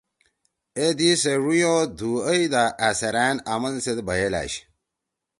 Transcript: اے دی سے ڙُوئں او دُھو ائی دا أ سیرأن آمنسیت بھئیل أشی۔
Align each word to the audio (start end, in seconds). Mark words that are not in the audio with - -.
اے 0.77 0.87
دی 0.97 1.09
سے 1.21 1.33
ڙُوئں 1.43 1.63
او 1.69 1.77
دُھو 1.97 2.11
ائی 2.29 2.43
دا 2.53 2.63
أ 2.87 2.89
سیرأن 2.99 3.35
آمنسیت 3.53 3.97
بھئیل 4.07 4.33
أشی۔ 4.41 4.61